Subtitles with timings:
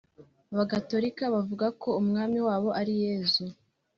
[0.57, 3.43] bagatolika bakavuga ko umwami wabo ari "Yezu";